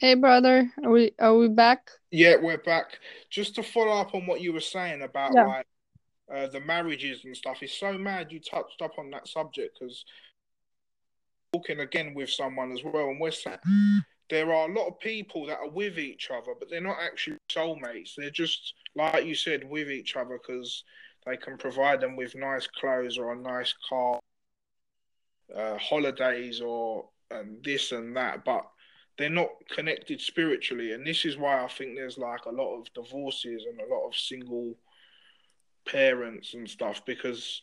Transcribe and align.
Hey, 0.00 0.14
brother, 0.14 0.72
are 0.84 0.90
we 0.90 1.12
are 1.18 1.36
we 1.36 1.48
back? 1.48 1.90
Yeah, 2.10 2.36
we're 2.40 2.58
back. 2.58 2.98
Just 3.30 3.54
to 3.56 3.62
follow 3.62 3.92
up 4.00 4.14
on 4.14 4.26
what 4.26 4.40
you 4.40 4.52
were 4.52 4.60
saying 4.60 5.02
about 5.02 5.32
Yeah. 5.34 5.44
like 5.46 5.66
uh, 6.32 6.46
the 6.48 6.60
marriages 6.60 7.24
and 7.24 7.36
stuff. 7.36 7.62
It's 7.62 7.72
so 7.74 7.98
mad 7.98 8.32
you 8.32 8.40
touched 8.40 8.80
up 8.82 8.98
on 8.98 9.10
that 9.10 9.28
subject 9.28 9.78
because 9.78 10.04
talking 11.52 11.80
again 11.80 12.14
with 12.14 12.30
someone 12.30 12.72
as 12.72 12.82
well, 12.84 13.08
and 13.08 13.20
we're 13.20 13.30
saying 13.30 13.58
there 14.30 14.52
are 14.52 14.68
a 14.70 14.74
lot 14.74 14.88
of 14.88 15.00
people 15.00 15.46
that 15.46 15.58
are 15.58 15.68
with 15.70 15.98
each 15.98 16.30
other, 16.30 16.54
but 16.58 16.70
they're 16.70 16.80
not 16.80 16.98
actually 17.02 17.38
soulmates. 17.50 18.14
They're 18.16 18.30
just 18.30 18.74
like 18.94 19.24
you 19.24 19.34
said 19.34 19.68
with 19.68 19.90
each 19.90 20.16
other 20.16 20.38
because 20.38 20.84
they 21.26 21.36
can 21.36 21.58
provide 21.58 22.00
them 22.00 22.16
with 22.16 22.34
nice 22.36 22.66
clothes 22.66 23.18
or 23.18 23.32
a 23.32 23.36
nice 23.36 23.74
car, 23.88 24.20
uh, 25.54 25.78
holidays 25.78 26.60
or 26.60 27.08
and 27.30 27.62
this 27.64 27.92
and 27.92 28.16
that, 28.16 28.44
but 28.44 28.66
they're 29.18 29.28
not 29.28 29.50
connected 29.74 30.20
spiritually. 30.20 30.92
And 30.92 31.06
this 31.06 31.24
is 31.24 31.36
why 31.36 31.62
I 31.62 31.68
think 31.68 31.96
there's 31.96 32.18
like 32.18 32.44
a 32.46 32.50
lot 32.50 32.78
of 32.78 32.92
divorces 32.94 33.64
and 33.68 33.80
a 33.80 33.92
lot 33.94 34.06
of 34.06 34.16
single 34.16 34.74
parents 35.86 36.54
and 36.54 36.68
stuff 36.68 37.04
because 37.04 37.62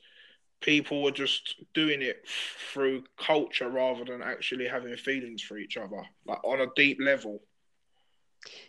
people 0.62 1.08
are 1.08 1.12
just 1.12 1.56
doing 1.74 2.02
it 2.02 2.28
through 2.74 3.04
culture 3.18 3.70
rather 3.70 4.04
than 4.04 4.22
actually 4.22 4.68
having 4.68 4.96
feelings 4.98 5.42
for 5.42 5.58
each 5.58 5.78
other, 5.78 6.04
like 6.26 6.44
on 6.44 6.62
a 6.62 6.68
deep 6.76 6.98
level. 7.02 7.42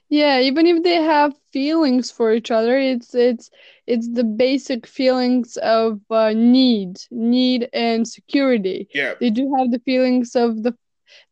Yeah, 0.09 0.41
even 0.41 0.67
if 0.67 0.84
they 0.84 0.97
have 0.97 1.34
feelings 1.53 2.11
for 2.11 2.33
each 2.33 2.51
other, 2.51 2.79
it's 2.79 3.15
it's 3.15 3.51
it's 3.87 4.09
the 4.09 4.25
basic 4.25 4.87
feelings 4.87 5.57
of 5.59 6.01
uh, 6.11 6.33
need, 6.33 6.98
need 7.11 7.69
and 7.73 8.07
security. 8.07 8.89
Yeah, 8.95 9.15
They 9.21 9.31
do 9.31 9.53
have 9.59 9.71
the 9.73 9.81
feelings 9.81 10.37
of 10.37 10.62
the 10.62 10.77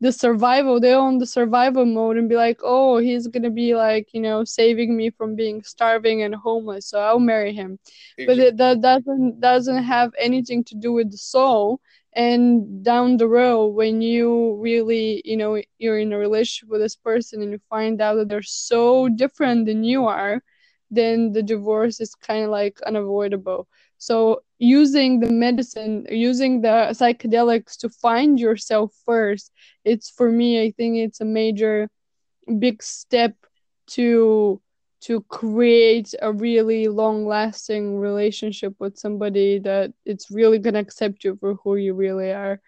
the 0.00 0.12
survival. 0.12 0.80
They're 0.80 0.98
on 0.98 1.18
the 1.18 1.26
survival 1.26 1.84
mode 1.86 2.16
and 2.16 2.28
be 2.28 2.36
like, 2.36 2.60
oh, 2.62 2.98
he's 2.98 3.26
gonna 3.28 3.50
be 3.50 3.74
like, 3.74 4.08
you 4.12 4.20
know, 4.20 4.44
saving 4.44 4.96
me 4.96 5.10
from 5.10 5.34
being 5.36 5.62
starving 5.62 6.22
and 6.22 6.34
homeless, 6.34 6.86
so 6.88 7.00
I'll 7.00 7.18
marry 7.20 7.52
him. 7.54 7.78
But 8.24 8.38
it, 8.38 8.56
that 8.58 8.80
doesn't 8.80 9.40
doesn't 9.40 9.82
have 9.84 10.12
anything 10.18 10.64
to 10.64 10.74
do 10.74 10.92
with 10.92 11.10
the 11.10 11.18
soul. 11.18 11.80
And 12.16 12.84
down 12.84 13.16
the 13.16 13.26
road, 13.28 13.68
when 13.74 14.00
you 14.00 14.54
really, 14.60 15.20
you 15.24 15.36
know, 15.36 15.60
you're 15.78 15.98
in 15.98 16.12
a 16.12 16.18
relationship 16.18 16.68
with 16.70 16.80
this 16.80 16.96
person 16.96 17.42
and 17.42 17.50
you 17.52 17.58
find 17.68 18.00
out 18.00 18.14
that 18.16 18.28
they're 18.28 18.42
so 18.42 19.08
different 19.08 19.66
than 19.66 19.82
you 19.84 20.06
are, 20.06 20.42
then 20.90 21.32
the 21.32 21.42
divorce 21.42 22.00
is 22.00 22.14
kind 22.14 22.44
of 22.44 22.50
like 22.50 22.80
unavoidable. 22.82 23.68
So 24.04 24.42
using 24.58 25.20
the 25.20 25.30
medicine, 25.30 26.06
using 26.10 26.60
the 26.60 26.88
psychedelics 26.92 27.76
to 27.78 27.88
find 27.88 28.38
yourself 28.38 28.92
first, 29.06 29.50
it's 29.84 30.10
for 30.10 30.30
me, 30.30 30.62
I 30.62 30.72
think 30.72 30.96
it's 30.98 31.20
a 31.22 31.24
major 31.24 31.88
big 32.58 32.82
step 32.82 33.34
to 33.96 34.60
to 35.02 35.20
create 35.22 36.14
a 36.22 36.32
really 36.32 36.88
long 36.88 37.26
lasting 37.26 37.98
relationship 37.98 38.74
with 38.78 38.98
somebody 38.98 39.58
that 39.60 39.92
it's 40.04 40.30
really 40.30 40.58
gonna 40.58 40.80
accept 40.80 41.24
you 41.24 41.36
for 41.40 41.54
who 41.62 41.76
you 41.76 41.94
really 41.94 42.30
are. 42.32 42.60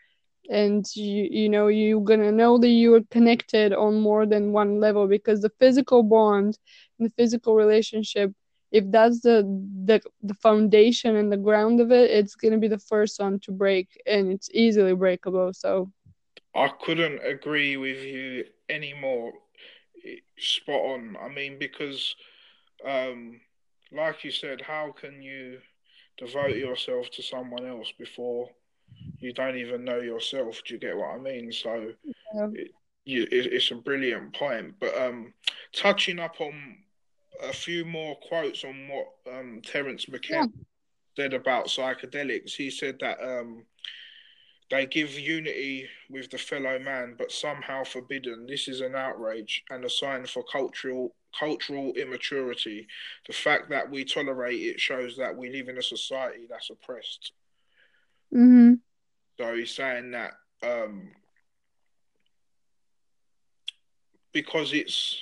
And 0.50 0.84
you 0.94 1.28
you 1.30 1.48
know 1.50 1.66
you're 1.68 2.00
gonna 2.00 2.32
know 2.32 2.58
that 2.58 2.68
you're 2.68 3.02
connected 3.10 3.72
on 3.74 4.00
more 4.00 4.26
than 4.26 4.52
one 4.52 4.80
level 4.80 5.06
because 5.06 5.40
the 5.42 5.52
physical 5.60 6.02
bond 6.02 6.58
and 6.98 7.08
the 7.08 7.14
physical 7.18 7.54
relationship 7.56 8.32
if 8.72 8.84
that's 8.90 9.20
the 9.20 9.42
the 9.84 10.00
the 10.22 10.34
foundation 10.34 11.16
and 11.16 11.30
the 11.30 11.36
ground 11.36 11.80
of 11.80 11.92
it 11.92 12.10
it's 12.10 12.34
gonna 12.34 12.58
be 12.58 12.68
the 12.68 12.78
first 12.78 13.20
one 13.20 13.38
to 13.40 13.52
break 13.52 14.00
and 14.06 14.30
it's 14.30 14.50
easily 14.52 14.94
breakable 14.94 15.52
so 15.52 15.90
I 16.56 16.68
couldn't 16.68 17.20
agree 17.22 17.76
with 17.76 18.02
you 18.02 18.46
anymore. 18.70 19.34
Spot 20.38 20.80
on. 20.80 21.16
I 21.20 21.28
mean, 21.28 21.58
because, 21.58 22.16
um, 22.84 23.40
like 23.92 24.24
you 24.24 24.30
said, 24.30 24.62
how 24.62 24.92
can 24.98 25.20
you 25.20 25.58
devote 26.16 26.56
yourself 26.56 27.10
to 27.10 27.22
someone 27.22 27.66
else 27.66 27.92
before 27.98 28.48
you 29.18 29.34
don't 29.34 29.58
even 29.58 29.84
know 29.84 30.00
yourself? 30.00 30.62
Do 30.64 30.74
you 30.74 30.80
get 30.80 30.96
what 30.96 31.14
I 31.14 31.18
mean? 31.18 31.52
So, 31.52 31.92
yeah 32.34 32.48
it, 32.54 32.70
you, 33.04 33.22
it, 33.24 33.52
it's 33.52 33.70
a 33.70 33.74
brilliant 33.74 34.34
point. 34.34 34.76
But 34.80 34.96
um, 34.96 35.34
touching 35.74 36.18
up 36.18 36.40
on 36.40 36.78
a 37.42 37.52
few 37.52 37.84
more 37.84 38.16
quotes 38.16 38.64
on 38.64 38.88
what 38.88 39.06
um, 39.32 39.60
Terence 39.64 40.08
McKenna 40.08 40.48
yeah 40.54 40.62
said 41.16 41.32
about 41.32 41.66
psychedelics, 41.66 42.54
he 42.54 42.70
said 42.70 42.98
that 43.00 43.18
um, 43.22 43.64
they 44.70 44.86
give 44.86 45.18
unity 45.18 45.88
with 46.10 46.30
the 46.30 46.38
fellow 46.38 46.78
man, 46.78 47.14
but 47.16 47.32
somehow 47.32 47.84
forbidden. 47.84 48.46
This 48.46 48.68
is 48.68 48.80
an 48.80 48.94
outrage 48.94 49.64
and 49.70 49.84
a 49.84 49.90
sign 49.90 50.26
for 50.26 50.44
cultural 50.44 51.14
cultural 51.38 51.92
immaturity. 51.92 52.86
The 53.26 53.32
fact 53.32 53.68
that 53.70 53.90
we 53.90 54.04
tolerate 54.04 54.60
it 54.60 54.80
shows 54.80 55.16
that 55.18 55.36
we 55.36 55.50
live 55.50 55.68
in 55.68 55.78
a 55.78 55.82
society 55.82 56.46
that's 56.48 56.70
oppressed. 56.70 57.32
mm-hmm. 58.34 58.74
So 59.38 59.54
he's 59.54 59.74
saying 59.74 60.12
that 60.12 60.32
um, 60.62 61.10
because 64.32 64.72
it's 64.72 65.18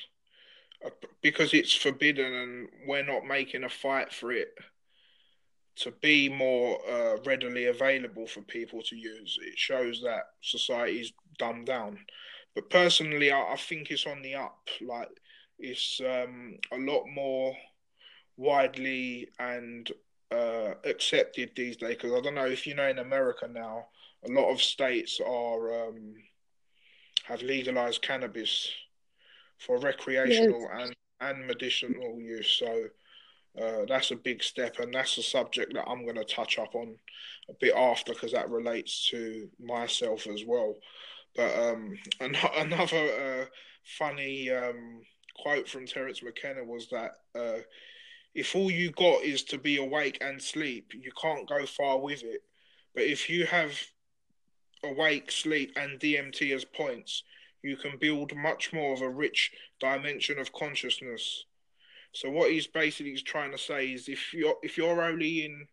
because 1.22 1.54
it's 1.54 1.74
forbidden 1.74 2.32
and 2.32 2.68
we're 2.86 3.04
not 3.04 3.24
making 3.24 3.64
a 3.64 3.68
fight 3.68 4.12
for 4.12 4.32
it 4.32 4.54
to 5.76 5.90
be 6.02 6.28
more 6.28 6.78
uh, 6.88 7.16
readily 7.24 7.66
available 7.66 8.26
for 8.26 8.42
people 8.42 8.80
to 8.82 8.96
use. 8.96 9.38
It 9.42 9.58
shows 9.58 10.00
that 10.04 10.24
society's 10.40 11.12
dumbed 11.38 11.66
down. 11.66 11.98
But 12.54 12.70
personally, 12.70 13.32
I, 13.32 13.54
I 13.54 13.56
think 13.56 13.90
it's 13.90 14.06
on 14.06 14.22
the 14.22 14.36
up. 14.36 14.68
Like 14.80 15.08
it's 15.58 16.00
um, 16.00 16.58
a 16.72 16.78
lot 16.78 17.06
more 17.12 17.56
widely 18.36 19.28
and 19.38 19.90
uh, 20.30 20.74
accepted 20.84 21.50
these 21.56 21.76
days. 21.76 21.96
Because 21.96 22.12
I 22.12 22.20
don't 22.20 22.36
know 22.36 22.46
if 22.46 22.66
you 22.66 22.74
know 22.74 22.88
in 22.88 22.98
America 22.98 23.48
now, 23.48 23.86
a 24.24 24.30
lot 24.30 24.52
of 24.52 24.62
states 24.62 25.20
are 25.20 25.88
um, 25.88 26.14
have 27.24 27.42
legalized 27.42 28.02
cannabis 28.02 28.70
for 29.66 29.76
yes 29.76 29.84
recreational 29.84 30.68
and 30.72 30.94
and 31.20 31.46
medicinal 31.46 32.20
use. 32.20 32.56
So 32.58 32.84
uh, 33.60 33.84
that's 33.88 34.10
a 34.10 34.16
big 34.16 34.42
step, 34.42 34.78
and 34.78 34.92
that's 34.92 35.16
a 35.18 35.22
subject 35.22 35.74
that 35.74 35.88
I'm 35.88 36.04
going 36.04 36.16
to 36.16 36.24
touch 36.24 36.58
up 36.58 36.74
on 36.74 36.96
a 37.48 37.52
bit 37.60 37.74
after 37.74 38.12
because 38.12 38.32
that 38.32 38.50
relates 38.50 39.08
to 39.10 39.48
myself 39.60 40.26
as 40.26 40.44
well. 40.46 40.74
But 41.36 41.56
um, 41.58 41.96
an- 42.20 42.36
another 42.56 42.96
uh, 42.96 43.44
funny 43.84 44.50
um, 44.50 45.02
quote 45.36 45.68
from 45.68 45.86
Terence 45.86 46.22
McKenna 46.22 46.64
was 46.64 46.88
that 46.90 47.12
uh, 47.34 47.60
if 48.34 48.56
all 48.56 48.70
you 48.70 48.90
got 48.90 49.22
is 49.22 49.44
to 49.44 49.58
be 49.58 49.76
awake 49.76 50.18
and 50.20 50.42
sleep, 50.42 50.92
you 50.92 51.12
can't 51.20 51.48
go 51.48 51.64
far 51.66 52.00
with 52.00 52.22
it. 52.24 52.42
But 52.94 53.04
if 53.04 53.30
you 53.30 53.46
have 53.46 53.78
awake, 54.82 55.30
sleep, 55.30 55.72
and 55.76 55.98
DMT 55.98 56.54
as 56.54 56.64
points, 56.64 57.22
you 57.64 57.76
can 57.76 57.96
build 57.98 58.34
much 58.36 58.72
more 58.72 58.92
of 58.92 59.00
a 59.00 59.08
rich 59.08 59.52
dimension 59.80 60.38
of 60.38 60.52
consciousness 60.52 61.44
so 62.14 62.30
what 62.30 62.52
he's 62.52 62.68
basically 62.68 63.16
trying 63.16 63.50
to 63.50 63.58
say 63.58 63.88
is 63.88 64.08
if 64.08 64.32
you're 64.32 64.56
if 64.62 64.78
you're 64.78 65.02
only 65.02 65.44
in 65.44 65.66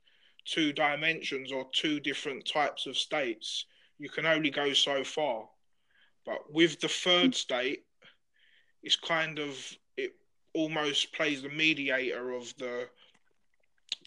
two 0.43 0.73
dimensions 0.73 1.51
or 1.51 1.67
two 1.71 1.99
different 1.99 2.47
types 2.47 2.87
of 2.87 2.97
states, 2.97 3.65
you 3.99 4.09
can 4.09 4.25
only 4.25 4.49
go 4.49 4.73
so 4.73 5.03
far. 5.03 5.47
But 6.25 6.51
with 6.51 6.79
the 6.79 6.87
third 6.87 7.35
state, 7.35 7.85
it's 8.81 8.95
kind 8.95 9.37
of 9.37 9.55
it 9.97 10.13
almost 10.53 11.13
plays 11.13 11.43
the 11.43 11.49
mediator 11.49 12.31
of 12.31 12.53
the 12.57 12.89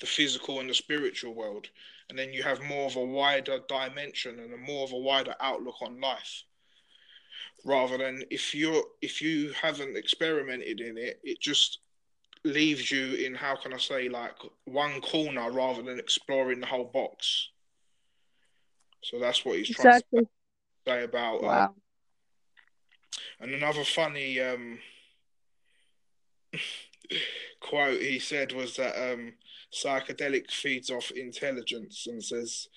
the 0.01 0.07
physical 0.07 0.59
and 0.59 0.69
the 0.69 0.75
spiritual 0.75 1.35
world. 1.35 1.69
And 2.11 2.19
then 2.19 2.33
you 2.33 2.43
have 2.43 2.61
more 2.63 2.87
of 2.87 2.97
a 2.97 3.05
wider 3.05 3.61
dimension 3.69 4.41
and 4.41 4.53
a 4.53 4.57
more 4.57 4.83
of 4.83 4.93
a 4.93 4.99
wider 4.99 5.37
outlook 5.39 5.81
on 5.83 6.01
life. 6.01 6.43
Rather 7.65 7.97
than 7.99 8.23
if 8.31 8.55
you're 8.55 8.85
if 9.01 9.23
you 9.23 9.53
haven't 9.61 9.97
experimented 9.97 10.81
in 10.81 10.99
it, 10.99 11.21
it 11.25 11.41
just 11.41 11.79
leaves 12.45 12.91
you 12.91 13.15
in 13.15 13.35
how 13.35 13.57
can 13.57 13.73
I 13.73 13.79
say 13.79 14.09
like 14.09 14.37
one 14.67 15.01
corner 15.01 15.51
rather 15.51 15.83
than 15.83 15.99
exploring 15.99 16.61
the 16.61 16.67
whole 16.67 16.91
box. 16.93 17.49
So 19.03 19.19
that's 19.19 19.45
what 19.45 19.59
he's 19.59 19.71
trying 19.71 19.85
to 19.85 19.97
exactly 19.97 20.29
say 20.87 21.05
about. 21.05 21.37
Uh, 21.37 21.47
wow 21.47 21.75
and 23.41 23.53
another 23.53 23.85
funny 23.85 24.41
um, 24.41 24.79
quote 27.61 28.01
he 28.01 28.19
said 28.19 28.53
was 28.53 28.77
that 28.77 29.13
um, 29.13 29.35
psychedelic 29.73 30.51
feeds 30.51 30.91
off 30.91 31.11
intelligence 31.11 32.07
and 32.09 32.23
says 32.23 32.69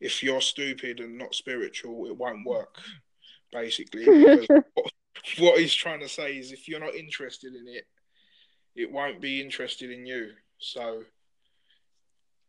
if 0.00 0.22
you're 0.22 0.40
stupid 0.40 1.00
and 1.00 1.16
not 1.16 1.34
spiritual, 1.34 2.06
it 2.06 2.16
won't 2.16 2.46
work 2.46 2.76
basically. 3.52 4.04
what, 4.46 4.92
what 5.38 5.58
he's 5.58 5.74
trying 5.74 6.00
to 6.00 6.08
say 6.08 6.36
is 6.36 6.52
if 6.52 6.68
you're 6.68 6.80
not 6.80 6.94
interested 6.94 7.54
in 7.54 7.66
it, 7.68 7.86
it 8.74 8.90
won't 8.90 9.20
be 9.20 9.40
interested 9.40 9.90
in 9.90 10.06
you. 10.06 10.30
So 10.58 11.02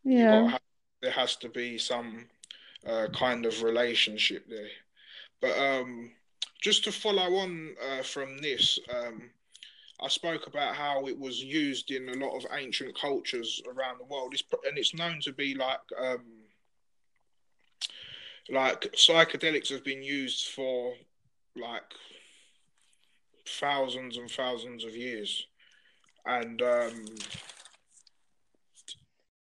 yeah, 0.03 0.49
have, 0.49 0.61
there 1.01 1.11
has 1.11 1.35
to 1.37 1.49
be 1.49 1.77
some 1.77 2.25
uh, 2.85 3.07
kind 3.13 3.45
of 3.45 3.63
relationship 3.63 4.45
there. 4.49 4.69
But 5.41 5.57
um, 5.57 6.11
just 6.61 6.83
to 6.85 6.91
follow 6.91 7.35
on 7.35 7.75
uh, 7.89 8.03
from 8.03 8.37
this, 8.39 8.79
um, 8.93 9.29
I 10.01 10.07
spoke 10.07 10.47
about 10.47 10.75
how 10.75 11.07
it 11.07 11.17
was 11.17 11.43
used 11.43 11.91
in 11.91 12.09
a 12.09 12.25
lot 12.25 12.35
of 12.35 12.45
ancient 12.51 12.99
cultures 12.99 13.61
around 13.67 13.99
the 13.99 14.05
world, 14.05 14.33
it's, 14.33 14.43
and 14.67 14.77
it's 14.77 14.93
known 14.93 15.19
to 15.21 15.33
be 15.33 15.55
like 15.55 15.79
um, 15.99 16.23
like 18.49 18.81
psychedelics 18.93 19.69
have 19.69 19.83
been 19.83 20.03
used 20.03 20.47
for 20.47 20.93
like 21.55 21.83
thousands 23.47 24.17
and 24.17 24.29
thousands 24.29 24.83
of 24.83 24.95
years, 24.95 25.47
and 26.25 26.61
um, 26.61 27.05